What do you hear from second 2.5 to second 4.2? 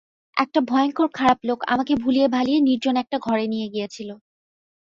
নির্জন একটা ঘরে নিয়ে গিয়েছিল।